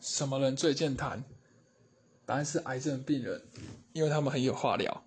[0.00, 1.22] 什么人最健谈？
[2.24, 3.42] 答案是癌症病人
[3.92, 5.04] 因为他们很有话聊。